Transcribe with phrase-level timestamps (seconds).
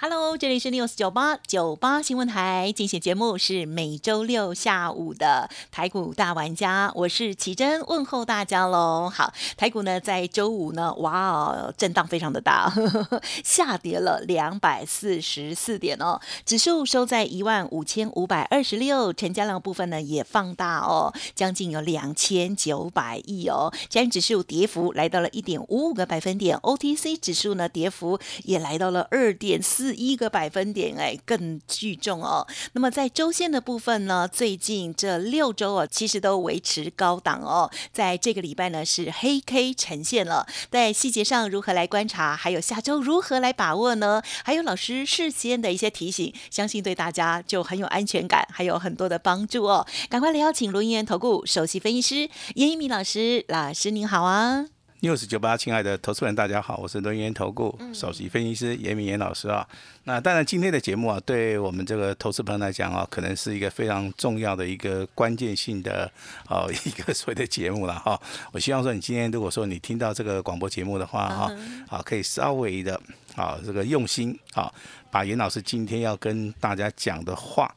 [0.00, 9.10] Hello，这里是 News 九八九八新闻台，精选节目是每周六下午的台股大玩家，我是奇珍，问候大家喽。
[9.12, 12.72] 好，台股呢在周五呢，哇哦，震荡非常的大，
[13.42, 29.87] 下跌了两百四十四点哦，指数收在一万五千五百二十六，成交量部分呢也放大哦，将近有两千九百亿哦，加权指数跌幅来到了一点五五个百分点，OTC 指数呢跌幅也来到了二点四。
[29.88, 32.46] 四一个百分点，哎，更聚重哦。
[32.72, 37.70] 那么在周线的部分呢，最近这六周哦，其实都维持高档哦。
[37.90, 40.46] 在这个礼拜呢，是黑 K 呈现了。
[40.70, 44.20] 在细节上如何来观察，还有下周如何来把握呢？
[44.44, 49.86] 还有老师事先的一些提醒，相信对大家就很有安全感，还有很多的帮助哦。
[50.10, 54.77] 赶快来邀请罗英元投顾首席分析师严一鸣老师，老师您好啊。
[55.00, 59.64] News 九八，亲爱的投资人，大家好，我是轮源投顾首席分析师严明严老师啊。
[60.02, 66.10] 那当然，今天的节目啊，对我们这个投资朋友来讲啊，可能是一个非常重要的一个关键性的
[66.48, 68.20] 哦 一个所谓的节目了哈。
[68.50, 71.52] 我希望说，你今天如果说你听到这个广播节目的话哈，
[71.88, 73.00] 啊，可以稍微的
[73.36, 74.72] 啊这个用心啊，
[75.10, 77.74] 把严老师今天要跟大家讲的话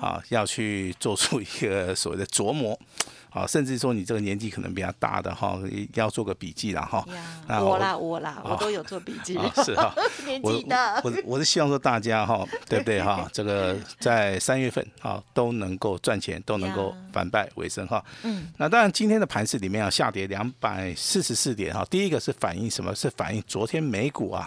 [0.00, 2.78] 啊，要去做出一个所谓的琢磨。
[3.30, 5.58] 啊，甚至说你这个年纪可能比较大的哈，
[5.94, 7.02] 要做个笔记了哈。
[7.48, 9.38] 我啦，我啦，我都有做笔记。
[9.64, 9.94] 是哈，
[10.26, 11.00] 年纪大。
[11.02, 13.26] 我我是希望说大家哈，对不对哈？
[13.32, 18.04] 这个在三月份啊都能够赚钱，都能够反败为胜哈。
[18.22, 18.52] 嗯。
[18.58, 21.82] 那当然，今天的盘市里面啊，下跌两百四十四点哈。
[21.88, 22.94] 第一个是反映什么？
[22.94, 24.46] 是反映昨天美股啊。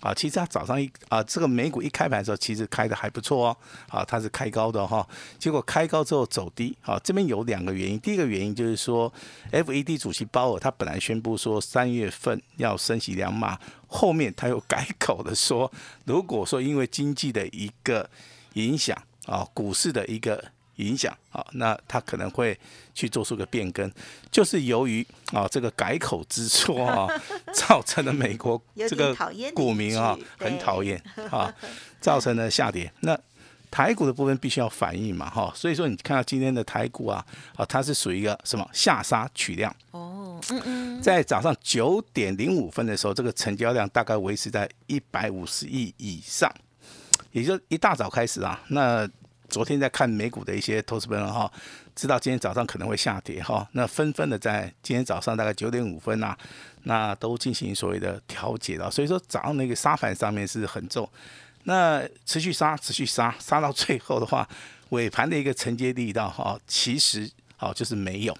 [0.00, 3.56] 啊，其实它早上一啊，这个美股股一开盘的时候，其实开的还不错哦。
[3.88, 5.04] 啊，它是开高的哈，
[5.38, 6.76] 结果开高之后走低。
[6.82, 7.98] 啊，这边有两个原因。
[7.98, 9.12] 第一个原因就是说
[9.50, 13.58] ，FED 主席鲍尔他本来宣布说三月份要升息两码，
[13.88, 15.68] 后面他又改口的说，
[16.04, 18.08] 如果说因为经济的一个
[18.52, 18.96] 影响
[19.26, 20.52] 啊，股市的一个。
[20.76, 22.58] 影响啊，那他可能会
[22.94, 23.90] 去做出个变更，
[24.30, 27.08] 就是由于啊这个改口之错啊，
[27.54, 29.14] 造成了美国这个
[29.54, 31.54] 股民啊很讨厌啊，
[32.00, 32.92] 造成了下跌。
[33.00, 33.18] 那
[33.70, 37.24] 台股的部分必须要反应嘛哈，所以说你看到今天的台股啊
[37.56, 46.48] 啊，它是属于一个什么下杀取量哦，嗯嗯，在早上九点零五分的时候，这个成交量大概维持在一百五十亿以上，
[47.32, 49.08] 也就一大早开始啊，那。
[49.54, 51.48] 昨天在看美股的一些投资朋友哈，
[51.94, 56.36] 知道今天早上可能会下跌哈，那纷纷的在今天早上大概九点五分呐，
[56.82, 58.90] 那都进行所谓的调节了。
[58.90, 61.08] 所以说早上那个沙盘上面是很重，
[61.62, 64.48] 那持续杀，持续杀，杀到最后的话，
[64.88, 68.36] 尾盘的一个承接力道哈，其实好就是没有，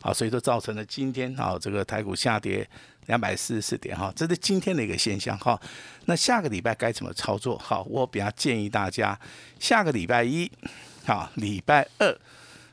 [0.00, 2.68] 好，所以说造成了今天啊这个台股下跌。
[3.08, 5.58] 两百四十四点哈，这是今天的一个现象哈。
[6.04, 7.58] 那下个礼拜该怎么操作？
[7.58, 9.18] 好，我比较建议大家，
[9.58, 10.50] 下个礼拜一，
[11.04, 12.18] 好，礼拜二，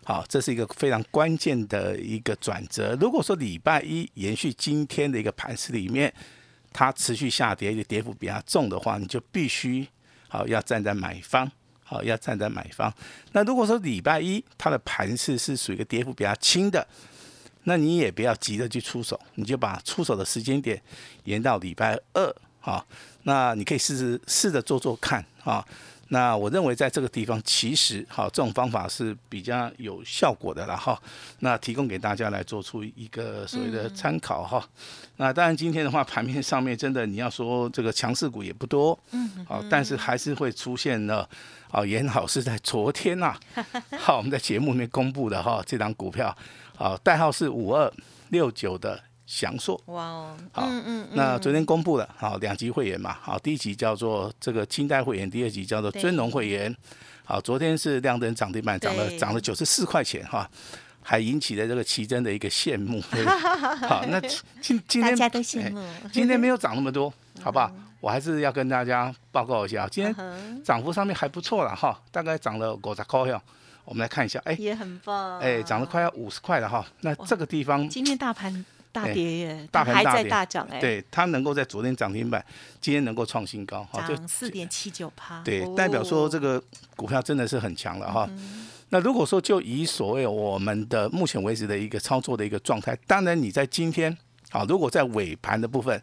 [0.03, 2.97] 好，这是一个非常关键的一个转折。
[3.00, 6.13] 如果说礼拜一延续今天的一个盘势里面，
[6.73, 9.88] 它持续下跌，一个跌幅比较重的话，你就必须
[10.28, 11.50] 好要站在买方，
[11.81, 12.94] 好要站在买方。
[13.31, 16.85] 那如果说礼拜一它的盘势是属于一个跌幅比较轻的。
[17.65, 20.81] 那你也不要急着去出手，你就把出手的时间点
[21.25, 22.83] 延到礼拜二，哈。
[23.23, 25.65] 那你可以试试试着做做看，啊。
[26.09, 31.01] 那我认为在这个地方，其实哈，这种方法是比较有效果的了，哈。
[31.39, 34.63] 那提供给大家来做出一个所谓的参考，哈。
[35.17, 41.27] 那当然今天的话，盘面上面真的你要说这个强势股也不多，嗯，好，但是还是会出现了，
[41.71, 43.35] 啊，严好是在昨天呐，
[43.97, 46.37] 好，我们在节目里面公布的哈，这张股票。
[46.75, 47.91] 好，代号是五二
[48.29, 49.79] 六九的祥硕。
[49.87, 56.75] 哇哦，好，嗯嗯，那昨天公布了，好，两级会员嘛，好，第一级叫做这个清代会员，第二级叫做尊荣会员。
[57.23, 60.47] 好，昨天是亮灯涨停板，涨了涨了九十四块钱哈，
[61.01, 63.01] 还引起了这个奇珍的一个羡慕。
[63.87, 64.19] 好，那
[64.61, 67.11] 今今天大家都羡慕，今天没有涨那么多，
[67.41, 67.71] 好不好？
[67.99, 73.41] 我还是要跟大家报告一下，今天涨幅上面还不错了哈，大概涨了五十块哟。
[73.85, 76.85] 我们来看一下，哎，也很棒，哎，涨了快要五十块了哈。
[77.02, 80.79] 那这个地方，今天大盘大跌耶，大盘还在大涨哎。
[80.79, 82.43] 对，它能够在昨天涨停板，
[82.82, 85.41] 今天能够创新高，哈，涨四点七九趴。
[85.43, 86.61] 对，代表说这个
[86.96, 88.29] 股票真的是很强了哈。
[88.90, 94.16] 那如果说就以所谓我们的目前为止的一个操作的一个状态，当然你在今天
[94.52, 96.02] 啊，如果在尾盘的部分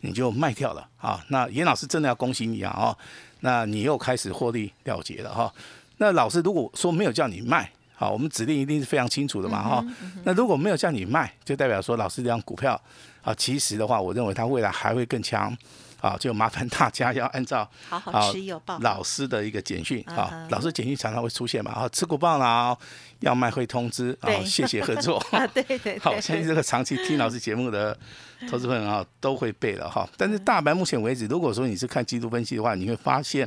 [0.00, 2.72] 你就卖掉了啊，那严老师真的要恭喜你啊！
[2.74, 2.96] 哦，
[3.40, 5.52] 那你又开始获利了结了哈。
[6.00, 9.84] 那老师如果说没有叫你卖，好，我们指令一定是非常清楚的嘛哈。
[10.24, 12.80] 那如果没有叫你卖，就代表说老师这张股票
[13.22, 15.56] 啊，其实的话，我认为它未来还会更强。
[16.00, 22.74] 啊，就麻烦大家要按照好好持有报老师的一个简讯啊，老师简讯常常会出现嘛，啊，持股报了，
[23.18, 27.94] 要卖会通知，啊，谢谢合作， 啊对对，好，相信这个长期听老师节目的
[28.48, 30.08] 投资朋友啊，都会背了哈。
[30.16, 33.46] 但是大盘目前为止，如果说你是看季度分析的话，你会发现，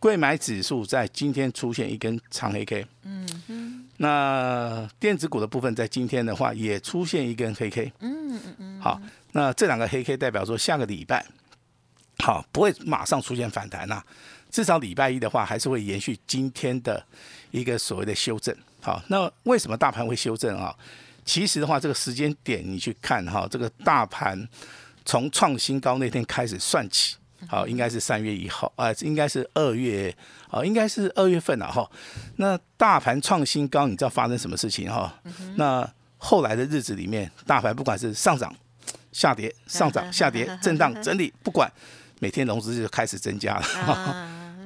[0.00, 9.00] 贵买指数在今天出现一根长黑 K，嗯嗯，那电子股的部分在今天的话也出现一根黑 K，嗯嗯嗯，好，
[9.32, 11.24] 那这两个黑 K 代表说下个礼拜。
[12.18, 14.02] 好，不会马上出现反弹呐，
[14.50, 17.02] 至少礼拜一的话，还是会延续今天的
[17.50, 18.54] 一个所谓的修正。
[18.82, 20.74] 好，那为什么大盘会修正啊？
[21.24, 24.48] 其实的话，这个时间点你去看哈，这个大盘
[25.04, 27.16] 从创新高那天开始算起，
[27.48, 30.14] 好，应该是三月一号啊，应该是二月
[30.48, 31.90] 啊，应该是二月份了哈。
[32.36, 35.14] 那大盘创新高，你知道发生什么事情哈？
[35.56, 35.88] 那
[36.18, 38.54] 后来的日子里面，大盘不管是上涨、
[39.12, 41.70] 下跌、上涨、 下跌、震荡、整理， 不管。
[42.22, 43.64] 每天融资就开始增加了，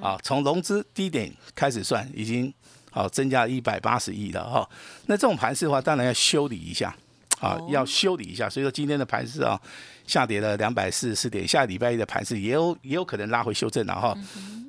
[0.03, 2.53] 啊，从融资低点开始算，已经
[2.91, 4.69] 好增加一百八十亿了哈。
[5.06, 6.93] 那这种盘势的话，当然要修理一下，
[7.41, 8.49] 啊，要修理一下。
[8.49, 9.61] 所以说今天的盘势啊，
[10.07, 14.17] 下跌了两百四十四点，下礼拜一的盘势也有也有可能拉回修正了哈。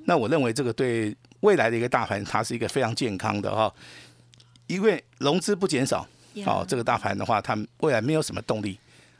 [0.05, 3.73] 那我认为这个对未来的一个大盘，它是一个非常健康的哈，
[4.67, 6.07] 因为融资不减少，
[6.45, 8.77] 哦，这个大盘的话，它未来没有什么动力。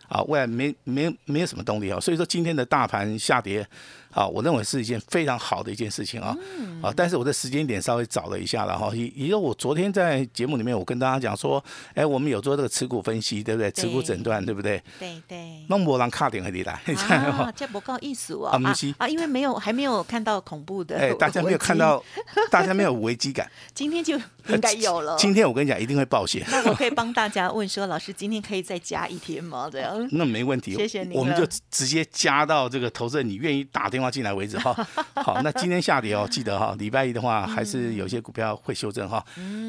[0.08, 3.68] 啊，未来没没没有什么动力啊，所以说今天的大盘下跌。
[4.16, 6.36] 啊，我认为是一件非常好的一件事情啊，
[6.82, 11.62] 啊，但是我的时间点稍微早了一下了哈，也也就我昨天在节目里面，我跟大家讲说，
[11.94, 13.70] 哎，我们有做这个持股分析，对不对？
[13.72, 14.82] 持股诊断，对不对？
[14.98, 15.66] 对对。
[15.68, 16.74] 弄波浪卡点和你来，
[17.10, 22.02] 啊， 这不够意思哦，啊啊，因为没有还没有看到恐怖的，哎，大家没有看到，
[22.50, 24.16] 大家没有危机感， 今天就
[24.48, 25.18] 应该有了。
[25.18, 26.46] 今天我跟你讲，一定会爆血。
[26.50, 29.68] 那我可以帮大家问说，老师今天可以再加一天吗？
[29.70, 30.08] 这样？
[30.12, 34.74] 那没问题，谢谢你，我们就直接加到这个投资人你愿意打电话进来为止哈。
[35.16, 39.24] 好，那今天下跌哦，记得哈，礼拜一的话还是有些股票会修正哈。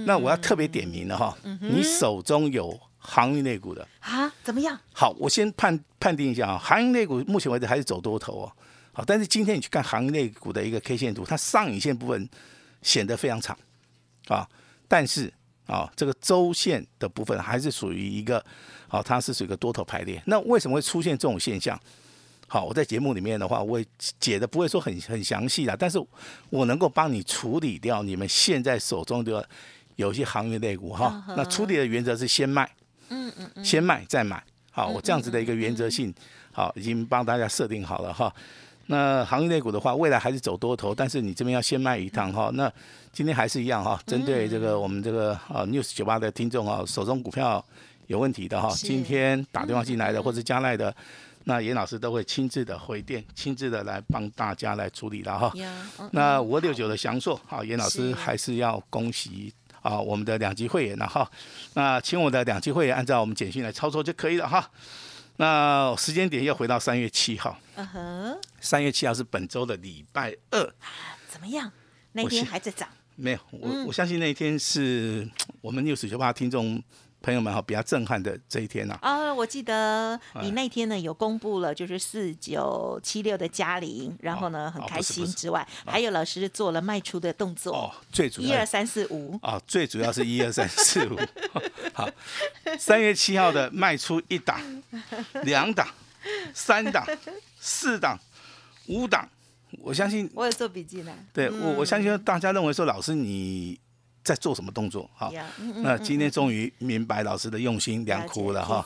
[0.04, 4.32] 那我要特别点名了哈，你手中有航运类股的啊？
[4.42, 4.78] 怎么样？
[4.92, 8.52] 好，我先判判定一下啊，航运类股目前为止还是走多头哦。
[8.92, 12.28] 好，但是今天你去看航运类股的一个 K 线图，它上影线部分
[12.82, 13.56] 显得非常长
[14.28, 14.48] 啊，
[14.88, 15.32] 但是
[15.66, 18.44] 啊，这个周线的部分还是属于一个，
[18.88, 20.22] 好，它是属于一个多头排列。
[20.26, 21.78] 那为什么会出现这种现象？
[22.48, 23.82] 好，我在节目里面的话，我
[24.20, 25.98] 解的不会说很很详细的，但是
[26.48, 29.46] 我能够帮你处理掉你们现在手中的
[29.96, 31.24] 有些行业类股哈。
[31.36, 32.70] 那处理的原则是先卖，
[33.08, 34.40] 嗯嗯嗯，先卖再买。
[34.70, 36.14] 好，我这样子的一个原则性，
[36.52, 38.32] 好，已经帮大家设定好了哈。
[38.86, 42.48] 那行业类股的话，未来还是走多头，但是你这边要先卖一趟哈。
[42.54, 42.72] 那
[43.12, 47.62] 今天还是一样哈，针对这个我们这个啊 news 酒吧的听众啊，手中股票
[48.06, 50.94] 有问题的哈，今天打电话进来的或者加来的。
[51.48, 55.52] 那严老师都会亲自的回电，亲自的来帮大家来处理了哈。
[56.10, 61.30] 那五六九的祥硕，好，严老师还是要恭喜啊，我们的两级会员了哈。
[61.74, 64.68] 那请我的两级会员按照我们简讯来操作就可以了哈。
[65.36, 70.74] 那时间点又回到三月七号，嗯哼，三月七号是本周的礼拜二，
[71.28, 71.70] 怎么样？
[72.10, 72.88] 那天还在涨？
[73.14, 75.30] 没有，我我相信那一天是
[75.62, 76.82] 我们六十九八听众。
[77.22, 78.96] 朋友们哈，比较震撼的这一天呐！
[79.00, 91.18] 啊，我记得你那天呢有公布了，就是四九七六的嘉玲，然后呢很开心之外，还有老师做了卖出的动作哦，最主要一二三四五哦，最主要是一二三四五。
[91.92, 92.08] 好，
[92.78, 94.60] 三月七号的卖出一档、
[95.42, 95.88] 两档、
[96.54, 97.04] 三档、
[97.58, 98.16] 四档、
[98.86, 99.28] 五档，
[99.80, 101.12] 我相信我有做笔记呢。
[101.32, 103.80] 对我，我相信大家认为说老师你。
[104.26, 105.08] 在做什么动作？
[105.14, 105.32] 好，
[105.76, 108.84] 那今天终于明白老师的用心良苦了哈。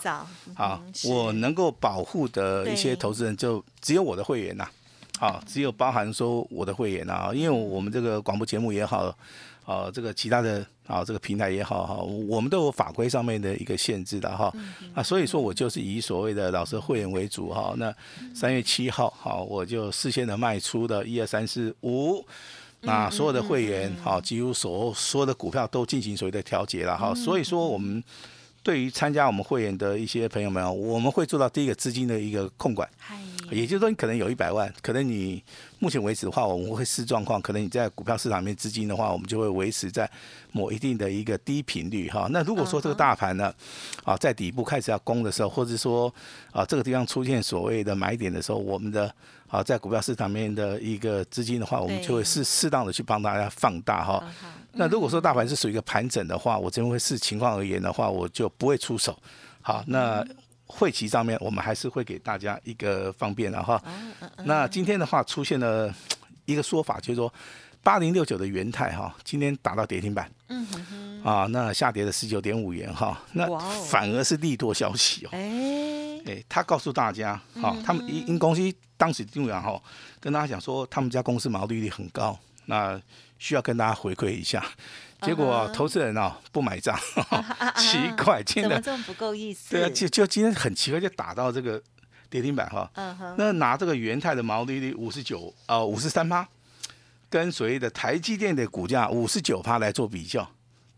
[0.55, 4.69] 好，我能够保护的一些投资人就只有我的会员呐。
[5.19, 9.17] 好，只有包含说我的会员呐，因为我们这个广播节目也好，
[9.65, 11.95] 啊，这个其他的啊，这个平台也好哈，
[12.29, 14.53] 我们都有法规上面的一个限制的哈。
[14.95, 17.73] 啊，所以说我就是以所谓的老师会员为主哈。
[17.79, 17.95] 那
[18.35, 22.23] 三月七号好，我就事先的卖出的一二三四五。
[22.83, 28.03] 那所有的会员，好，几乎所所有的股票都进行所谓的调节了，哈，所以说我们
[28.63, 32.89] 对于参加我们会员的一些朋友们，我们会做到第一个资金的一个控管，
[33.51, 35.43] 也就是说你可能有一百万，可能你
[35.79, 40.11] 目前为止的话，我们会视状况，可能你在股票市场里面资金的话，我们就会维持在
[40.53, 42.29] 某一定的一个低频率哈。
[42.31, 43.53] 那如果说这个大盘呢，
[44.05, 46.13] 啊，在底部开始要攻的时候，或者说
[46.53, 49.15] 啊这个地方出现所谓的买点的时候，我们的
[49.51, 54.25] 啊在股票市场面的一个资金的话，我们就会适适当的去帮大家放大哈。
[54.73, 59.19] 那如果说大盘是属于一个盘整的话，我这边会视情况而言的话，我就不会出手。
[59.61, 60.25] 好，那。
[60.73, 63.83] 会期上面，我们还是会给大家一个方便的哈。
[64.45, 65.93] 那今天的话出现了
[66.45, 67.35] 一个说法，就是说
[67.83, 73.47] 八零六九的元泰哈，今天打到跌停板，嗯哼，啊，那下跌了十九点五元哈，那
[73.87, 75.29] 反而是利多消息哦。
[75.33, 78.63] 哎，哎，他告诉大家，哈，他们因因公司
[78.97, 79.81] 当时定员哈，
[80.21, 83.01] 跟大家讲说，他们家公司毛利率很高，那
[83.39, 84.65] 需要跟大家回馈一下。
[85.23, 86.99] 结果投资人哦不买账，
[87.77, 89.71] 奇怪，怎么这么不够意思？
[89.71, 91.83] 对啊，就就今天很奇怪，就打到这个
[92.31, 92.91] 跌停板哈。
[93.37, 96.49] 那拿这个元泰的毛利率五十九啊五十三趴，
[97.31, 100.47] 跟所谓的台积电的股价五十九趴来做比较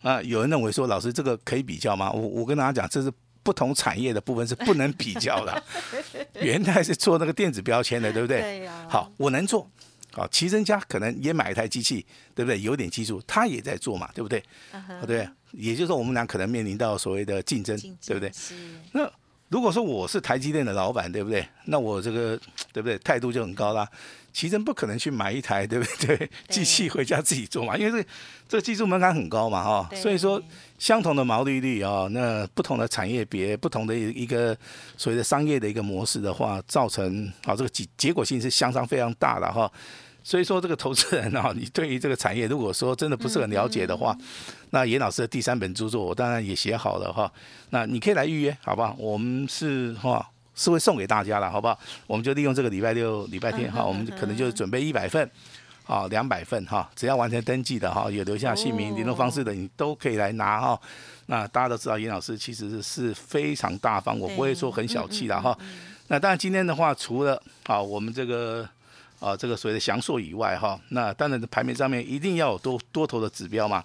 [0.01, 2.11] 啊，有人认为说老师这个可以比较吗？
[2.11, 3.13] 我我跟大家讲，这是
[3.45, 5.63] 不同产业的部分是不能比较的。
[6.43, 8.41] 元泰是做那个电子标签的，对不对？
[8.41, 8.87] 对呀。
[8.89, 9.71] 好，我能做。
[10.11, 12.61] 好，齐真家可能也买一台机器，对不对？
[12.61, 14.43] 有点技术，他也在做嘛，对不对？
[15.07, 17.75] 对，也就是说，我们俩可能面临到所谓的竞争，
[18.05, 18.31] 对不对？
[18.93, 19.11] 那
[19.49, 21.47] 如果说我是台积电的老板，对不对？
[21.65, 22.39] 那我这个
[22.73, 22.99] 对不对？
[22.99, 23.89] 态度就很高啦。
[24.33, 26.31] 奇珍不可能去买一台， 对不对？
[26.49, 28.09] 机器回家自己做嘛，因为这
[28.49, 29.91] 这技术门槛很高嘛，哈。
[29.95, 30.43] 所以说，
[30.79, 34.57] 相同的毛利率啊，那不同的产业别、不同的一个
[34.97, 39.71] 所谓的商业的一个模式的话，造成啊这个结结果性是相当非常大的哈。
[40.25, 44.17] 所以说，这个投资人啊，你对于这个产业，如果说真的不是很了解的话，
[44.71, 47.31] 那严老师的第三本著作我当然也写好了哈。
[47.71, 48.95] 那你可以来预约，好不好？
[48.99, 50.27] 我们是哈。
[50.55, 51.79] 是会送给大家了，好不好？
[52.07, 55.31] 我们就利用这个礼拜六、礼拜天哈，我们可能就准备一百份，
[55.87, 60.81] 啊，两百份哈，只要完成登记的哈，有留下姓名、联络方式的，你都可以来拿哈。
[61.27, 65.57] 那大家都知道，严老师其实是非常大方，我不会说很小气的哈。
[66.09, 68.69] 那当然今天的话，除了啊我们这个
[69.21, 73.83] 啊这个所谓的详硕以外哈，那当然排名上面一定要有多多头的指标嘛。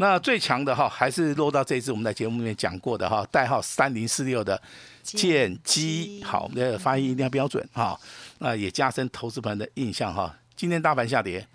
[0.00, 4.60] 那最强的哈，还是落到这次我们在节目里面讲过的哈，代号三零四六的。
[5.02, 7.98] 剑基好，我们的发音一定要标准哈。
[8.40, 10.36] 那也加深投资朋友的印象哈。
[10.54, 11.48] 今天大盘下跌，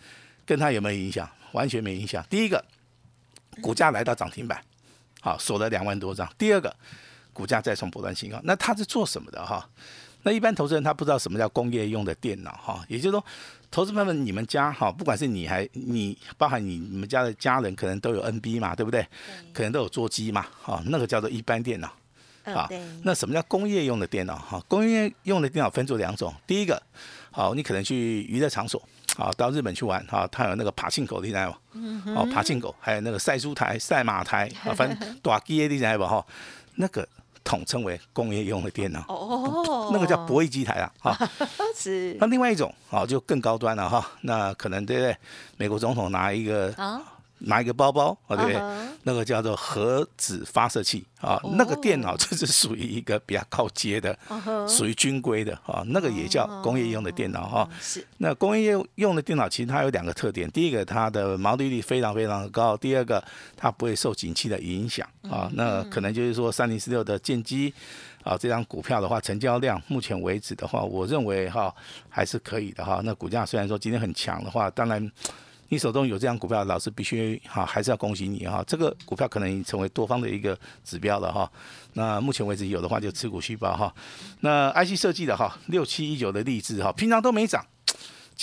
[0.44, 1.30] 跟它有没有影响？
[1.52, 2.26] 完全没影响。
[2.28, 2.66] 第一个，
[3.62, 4.60] 股价来到涨停板，
[5.22, 6.28] 好锁了两万多张。
[6.36, 6.76] 第二个，
[7.32, 8.42] 股价再创波段新高。
[8.44, 9.70] 那它是做什么的哈？
[10.24, 12.84] 那一般投资人他不知道什么叫工业用的电脑哈。
[12.88, 13.24] 也就是说，
[13.70, 19.06] 投资朋友们，你们家哈，不管是你还你，包含你你们家的家人，可能都有 NB 嘛，对不对？
[19.53, 21.92] 可能都有桌机嘛，哈，那个叫做一般电脑。
[22.44, 22.70] 啊，
[23.03, 24.38] 那什么叫工业用的电脑？
[24.38, 26.34] 哈，工业用的电脑分作两种。
[26.46, 26.82] 第一个，
[27.32, 32.03] 好，你可能去娱乐场所，啊，到日本去玩，哈，它有那个爬进狗，你知道吗？
[32.08, 36.06] 哦，爬进狗，还有那个赛猪台、赛马台， 啊，反正大机的你知道不？
[36.06, 36.25] 哈，
[36.75, 37.08] 那个
[37.44, 39.04] 统称为工业用的电脑。
[39.08, 41.30] 哦，那个叫博弈机台啊，哈，
[41.76, 42.16] 是。
[42.20, 45.18] 那另外一种，啊，就更高端了哈，那可能对不对？
[45.58, 47.02] 美国总统拿一个啊。
[47.44, 48.62] 拿一个包包啊，对不对？
[49.04, 54.18] 那个叫做核子发射器啊，那个电脑就是属于一个比较高阶的，
[54.68, 57.70] 属于军规的啊，那个也叫工业用的电脑哈。
[57.82, 58.06] 是。
[58.18, 63.22] 那工业用的电脑其实它有两个特点，第一个它的毛利率非常非常的高，第二个
[63.58, 65.52] 它不会受景气的影响啊。
[65.54, 67.74] 那可能就是说三零四六的剑机
[68.24, 71.74] 啊，这张股票的话，成交量目前为止的话，我认为哈
[72.08, 73.02] 还是可以的哈。
[73.04, 75.12] 那股价虽然说今天很强的话，当然。
[75.74, 78.63] 你手中有这样股票，老师必须哈，还是要恭喜你哈。
[78.68, 81.51] 这个股票可能已经成为多方的一个指标了哈。
[81.94, 83.92] 那目前为止有的话就持股续报哈。
[84.42, 87.65] 那 IC 设计的哈，六七一九的励志哈，平常都没涨。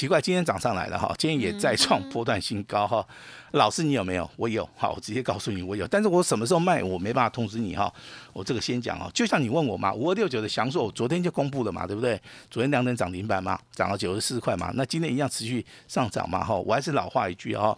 [0.00, 3.06] 奇怪，今天涨上来了哈，今天也再创波段新高哈。
[3.50, 4.30] 老师，你有没有？
[4.36, 5.86] 我有，好，我直接告诉你我有。
[5.88, 7.92] 但是我什么时候卖，我没办法通知你哈。
[8.32, 12.18] 我这个先讲哦，就像你问我嘛，五二六九的祥硕，昨天就公布了嘛，对不对？
[12.50, 16.54] 昨天两等涨停板嘛，涨了九十四块嘛，那今天一样持续上涨嘛哈。
[16.54, 17.76] 我还是老话一句哈，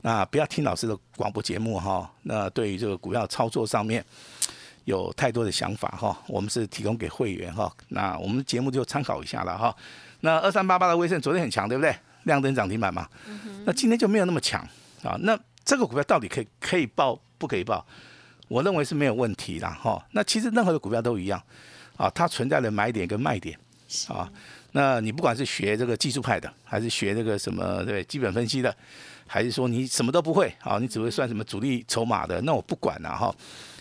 [0.00, 2.10] 那不要听老师的广播节目哈。
[2.22, 4.02] 那对于这个股票操作上面
[4.86, 7.70] 有太多的想法哈，我们是提供给会员哈。
[7.88, 9.76] 那我们节目就参考一下了哈。
[10.20, 11.94] 那二三八八的威盛昨天很强，对不对？
[12.24, 13.08] 亮灯涨停板嘛。
[13.64, 14.60] 那今天就没有那么强
[15.02, 15.16] 啊。
[15.20, 17.86] 那这个股票到底可以可以报不可以报？
[18.48, 20.04] 我认为是没有问题的哈。
[20.12, 21.42] 那其实任何的股票都一样
[21.96, 23.58] 啊，它存在的买点跟卖点
[24.08, 24.30] 啊。
[24.72, 28.74] 那你不管是学这个技术派的，还是学这个什么对基本分析的，
[29.26, 33.34] 还是说你什么都不会啊，你只会算什么主力筹码的，那我不管了哈。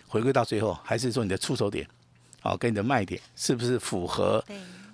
[0.07, 1.85] 回归到最后，还是说你的出手点
[2.41, 4.43] 啊，跟你的卖点是不是符合？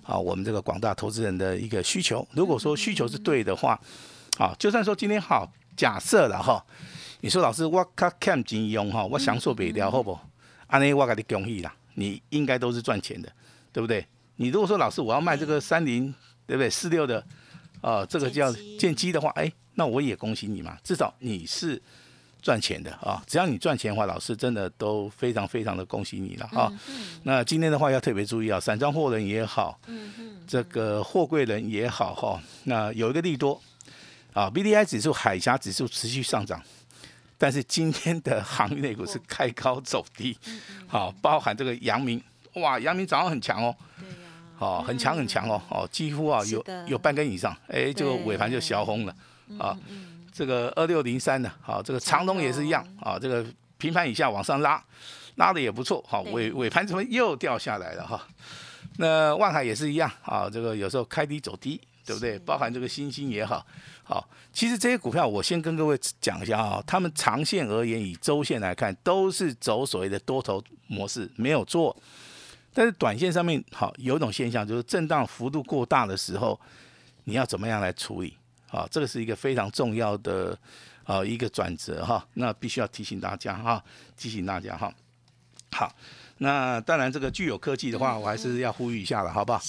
[0.04, 2.28] 啊我们这个广大投资人的一个需求。
[2.34, 3.80] 如果说需求是对的话，
[4.38, 6.64] 啊，就算说今天好假设了哈，
[7.22, 10.18] 你说老师我卡看金用哈，我享受不了，好不？
[10.68, 13.32] 安尼我给你恭喜啦，你应该都是赚钱的，
[13.72, 14.06] 对不对？
[14.38, 16.14] 你如果说老师我要卖这个三零，
[16.48, 16.70] 对不对？
[16.70, 17.24] 四六的，
[17.82, 21.80] 啊，这个叫建机的话，哎，那我也恭喜你嘛，至少你是
[22.44, 23.24] 赚钱的啊。
[23.26, 26.72] 只要你赚钱的话，老师真的都非常非常的恭喜你了啊。
[27.24, 29.80] 那今天的话要特别注意啊，散装货人也好，
[30.46, 33.60] 这个货柜人也好哈，那有一个利多
[34.34, 36.62] 啊，B D I 指数、海峡指数持续上涨。
[37.36, 40.38] 但是今天的航运类股是开高走低，
[40.88, 42.22] 好，包含这个阳明，
[42.54, 43.76] 哇，阳明早上很强哦，
[44.56, 49.16] 好，很强很强哦，哦，几乎啊有有半根以上，哎，这个尾盘就小红了，
[49.60, 49.78] 啊，
[50.34, 53.46] 这个二六零三的，好，这个长龙也是一样，啊，这个
[53.78, 54.84] 平盘以下往上拉，
[55.36, 58.28] 拉的也不错，好，尾尾盘怎么又掉下来了哈？
[58.98, 62.40] 那万海也是一样，啊，这个有时候开低走低，对不对？
[62.40, 63.66] 包含这个星星也好。
[64.04, 71.96] 好，其实这些股票我先跟各位讲一下啊，他们长线而言，以周线来看，都是走所谓的多头模式，没有做。
[72.74, 76.60] 但是短线上面，好有一种现象，就是震荡幅度过大的时候，
[77.26, 78.36] 你要怎么样来处理？
[78.74, 80.58] 好，这个是一个非常重要的
[81.04, 83.84] 啊一个转折哈，那必须要提醒大家哈，
[84.18, 84.92] 提醒大家哈。
[85.72, 85.96] 好。
[86.40, 89.62] 那当然，这个具有科技的话，我还是要呼吁一下了，好不好？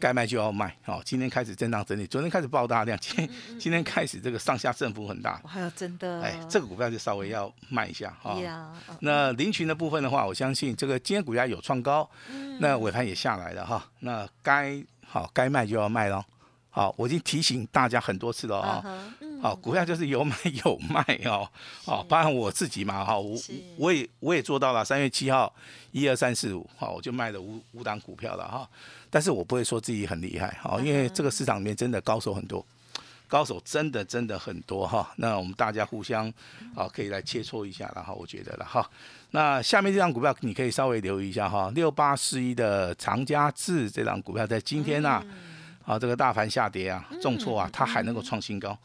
[0.00, 0.74] 该卖就要卖。
[0.82, 3.28] 好，今天开始震荡整理，昨天开始爆大量，今
[3.58, 5.42] 今天开始这个上下振幅很大。
[5.44, 8.38] 还有真的，哎，这个股票就稍微要卖一下哈。
[9.00, 12.08] 那林群的部分的话，我相信这个今天股价有创高，
[12.60, 13.84] 那尾盘也下来了哈。
[13.98, 16.24] 那该好该卖就要卖了。
[16.74, 18.82] 好，我已经提醒大家很多次了啊。
[19.42, 21.46] 好，股票就是有买有卖哦。
[21.84, 23.38] 好，包含我自己嘛，哈，我
[23.76, 24.82] 我也我也做到了。
[24.82, 25.52] 三月七号，
[25.90, 28.66] 一二三四五，好，我就卖了五五档股票了哈。
[29.10, 32.64] 但是我不会说自己很厉害，好，因为这个市场里面真的高手很多，
[33.28, 35.12] 高手真的真的很多哈。
[35.16, 36.32] 那我们大家互相
[36.74, 38.88] 好可以来切磋一下了哈，我觉得了哈。
[39.32, 45.10] 那下面这张股票你可以稍微留意一下哈，六八四一的长家智这张股票在今天呢。
[45.10, 45.26] 啊，
[45.98, 48.76] 这个大盘下跌啊，重挫啊，它还能够创新高。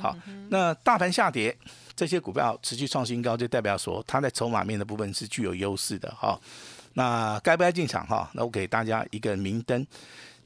[0.00, 0.16] 好，
[0.48, 1.56] 那大盘下跌，
[1.94, 6.40] 这些股票持续创新高，就代表说它在筹码面的部分是具有优势的哈。
[6.94, 8.30] 那该不该进场哈？
[8.34, 9.86] 那我给大家一个明灯，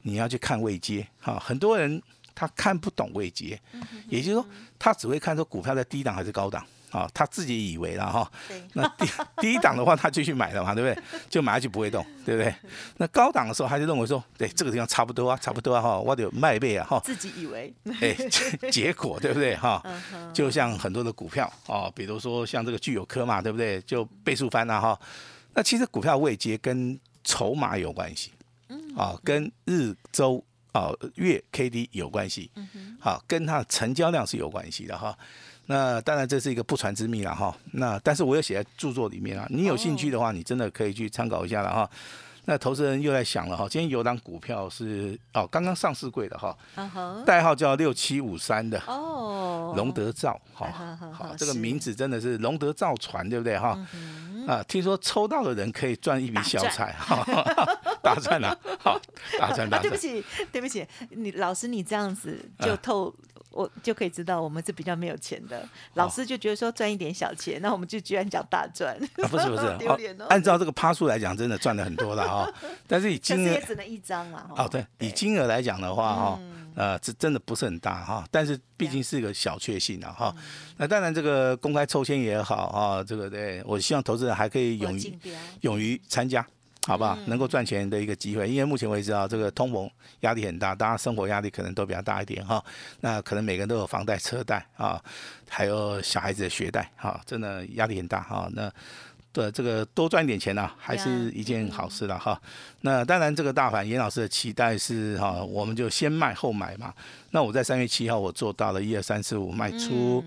[0.01, 1.37] 你要去看位阶哈。
[1.39, 2.01] 很多人
[2.33, 3.59] 他看不懂位阶，
[4.07, 4.45] 也就是说
[4.79, 6.65] 他只会看说股票在低档还是高档。
[6.91, 8.31] 啊，他自己以为了哈，
[8.73, 9.05] 那第
[9.41, 11.03] 第一档的话，他继续买了嘛，对不对？
[11.29, 12.53] 就买下去不会动，对不对？
[12.97, 16.99] 那高档的时候，他就认为说，对这个地方差不多啊，差不多啊，哈，我得卖倍啊，哈。
[17.03, 18.15] 自己以为，哎，
[18.71, 19.83] 结果对不对哈？
[20.33, 23.79] 就像很多的股票啊，比如说像这个具有科嘛，对不对？
[23.81, 24.99] 就倍数翻了哈。
[25.53, 28.31] 那其实股票位阶跟筹码有关系，
[28.95, 32.49] 啊，跟日周啊月 K D 有关系，
[32.99, 35.15] 好，跟它的成交量是有关系的哈。
[35.71, 37.55] 那当然这是一个不传之秘了哈。
[37.73, 39.45] 那但是我有写在著作里面啊。
[39.51, 41.87] 你有兴趣的话，你真的可以去参考一下了哈。
[42.45, 46.57] 那投资人又在想了哈，今天有档股票是哦刚刚上市贵的哈，
[47.23, 50.65] 代号叫六七五三的哦，龙德造哈，
[51.13, 53.77] 好这个名字真的是龙德造船对不对哈？
[54.47, 57.23] 啊，听说抽到的人可以赚一笔小财 哈，
[58.01, 58.99] 大赚了，好
[59.37, 59.83] 大赚大赚。
[59.83, 63.13] 对不起对不起，你老师你这样子就透。
[63.51, 65.67] 我就可以知道，我们是比较没有钱的。
[65.95, 68.95] 老师就觉得说赚一点小钱，那我们就居然讲大赚。
[68.95, 69.65] 啊，不是不是，
[70.29, 72.53] 按照这个趴数来讲，真的赚了很多了哈。
[72.87, 74.49] 但是以金额也只能一张啊。
[74.55, 76.39] 哦，对，以金额来讲的话哈，
[76.75, 78.23] 呃，这真的不是很大哈。
[78.29, 80.35] 但是毕竟是一个小确幸啊哈。
[80.77, 85.19] 那当然，这个公开抽签也好啊，这个对我希望投资人还可以勇于
[85.61, 86.45] 勇于参加。
[86.87, 87.15] 好不好？
[87.27, 89.89] 能够赚钱的一个机会，因为目前为止啊，这个通膨
[90.21, 92.63] 压力很大，大家生活压力可能都比较大一点哈。
[93.01, 95.01] 那可能每个人都有房贷、车贷啊，
[95.47, 98.49] 还有小孩子的学贷哈，真的压力很大哈。
[98.53, 98.71] 那
[99.31, 102.39] 对这个多赚一点钱呢，还是一件好事了哈。
[102.81, 106.93] 那当然，这个大盘严老师的期待是哈，我们就先卖后买嘛。
[107.31, 110.23] 那我在三月七号我做到了一二三四五卖出。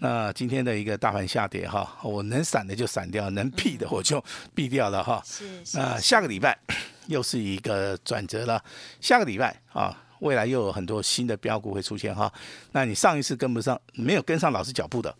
[0.00, 5.22] 那今天的一个大盘下跌哈，我能闪的就闪掉，能避的我就避掉了哈。
[5.24, 5.44] 是。
[5.74, 6.58] 那下个礼拜
[7.06, 8.60] 又是一个转折了。
[9.00, 12.32] 下个礼拜啊，未来又有很多新的标股会出现哈。
[12.72, 15.14] 那你上一次跟不上，没有跟上老师脚步的。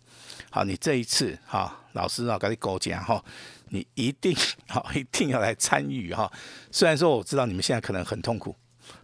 [0.53, 3.23] 好，你这一次哈，老师啊，跟你勾讲哈，
[3.69, 4.35] 你一定
[4.67, 6.29] 好，一定要来参与哈。
[6.71, 8.53] 虽然说我知道你们现在可能很痛苦，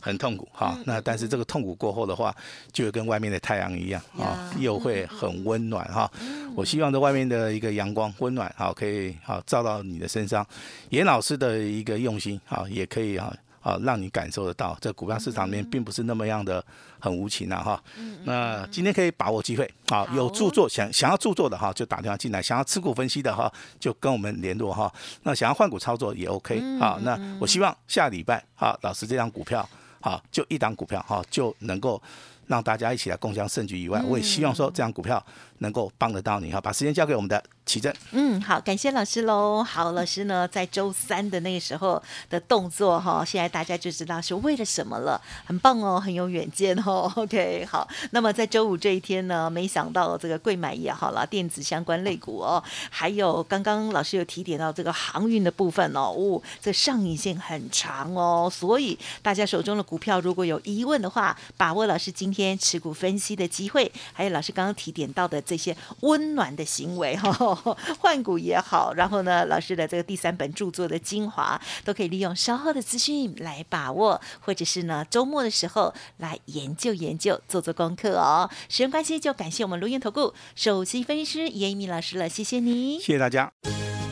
[0.01, 2.35] 很痛苦哈，那但是这个痛苦过后的话，
[2.73, 6.11] 就会跟外面的太阳一样啊，又会很温暖哈。
[6.53, 10.45] 我希望这外面的一个阳光温暖，好，可以好照到你的身上。
[10.89, 13.33] 严老师的一个用心啊，也可以哈。
[13.67, 16.63] 好让你感受得到，这股票市场里面并不是那么样的
[16.99, 17.83] 很无情啊哈。
[18.23, 24.89] 那今天可以把握机会，好有著作想想要著作的哈，就打电话进来；想要持股分析的哈，就跟我们联络哈。
[25.23, 29.67] 那想要换股操作也 OK 好，那我希望下礼拜哈，老师这张股票
[29.99, 32.01] 好，就一档股票哈，就能够。
[32.47, 35.21] 让大家一起来共享胜局以外，我也希望说这张股票
[35.59, 36.61] 能够帮得到你哈。
[36.61, 37.93] 把时间交给我们的奇正。
[38.11, 39.63] 嗯，好，感谢老师喽。
[39.63, 47.11] 好，老师呢在周三的那个时候的动作哈，现在大家就知道是为了什么了，很棒哦，很有远见哦。
[47.17, 47.85] OK，好。
[48.11, 62.27] 那么在周五这一天呢，没想到这个贵买也好了，电子相关类股哦，还有刚刚老师有提点到这个航运的部分哦，哦，这上影线很长哦，所以大家手中的股票如果有疑问的话，把握老师今。
[62.37, 67.31] 天持股分析的机会，还有老师刚刚提点到的这些温暖的行为哈，
[67.99, 78.49] 换股也好，然后呢，老师的这个第三本著作的精华，都可以利用稍后的资讯来把握，或者是呢周末的时候来研究研究，做做功课哦。
[78.67, 83.49] 时间关系，就感谢我们卢燕投顾首席分析师严一鸣老师了，谢谢你，谢谢大家。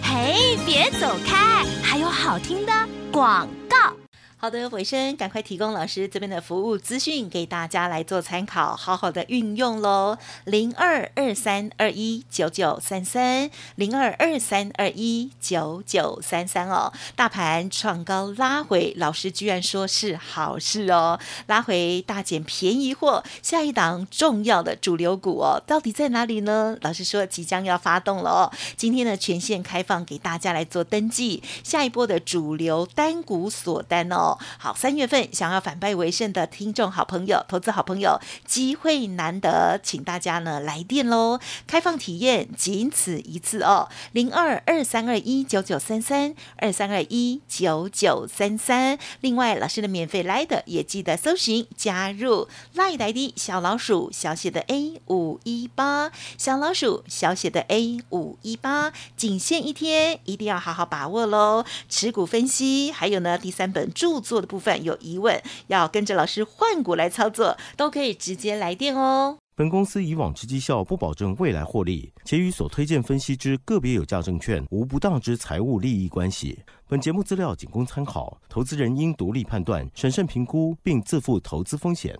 [0.01, 2.71] 嘿，别走开，还有好听的
[3.11, 4.04] 广告。
[4.45, 10.19] 好的，尾声赶快提供老师这边的服务资讯给大家来做参考，好好的运用喽。
[10.43, 16.93] 零二二三二一九九三三，零二二三二一九九三三哦。
[17.15, 26.77] 大盘创高拉回，老师居然说是好事哦，拉回大减便宜货，下一档重要的主流股哦，到底在哪里呢？
[26.81, 34.34] 老师说即将要发动了哦，今天呢全线开放给大家来做登记，下一波的主流单股锁单哦。
[34.57, 41.39] 好，三月份想要反败为胜的听众好朋友、投资好朋友，机会难得，请大家呢来电喽！
[41.67, 48.97] 开放体验，仅此一次哦，零二二三二一九九三三二三二一九九三三。
[49.21, 61.65] 另外，老师的免费来的也记得搜寻加入赖来的小老鼠小写的 A 五一八，小老鼠小写的 A 五一八，仅限一天，一定要好好把握喽！
[61.89, 64.14] 持股分析，还有呢第三本著。
[64.19, 69.37] 做的部分有疑问，要跟着老师换股来操作，都可以直接来电哦。
[69.57, 76.59] 本公司以往之绩效不保证未来获利，且与所推荐分析之个别有价证券无不当之财务利益关系。
[76.89, 82.19] 本节目资料仅供参考，投资人应独立判断、审慎评估，并自负投资风险。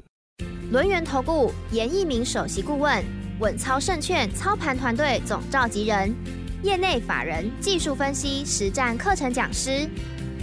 [0.71, 3.03] 轮源投顾严一鸣首席顾问，
[3.39, 6.15] 稳操胜券操盘团队总召集人，
[6.63, 9.89] 业内法人、技术分析、实战课程讲师。